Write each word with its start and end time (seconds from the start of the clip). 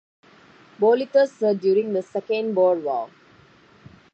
Bolitho 0.79 1.27
served 1.27 1.61
during 1.61 1.93
the 1.93 2.01
Second 2.01 2.55
Boer 2.55 2.73
War. 2.79 3.11